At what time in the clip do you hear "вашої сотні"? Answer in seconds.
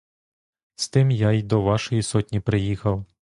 1.61-2.39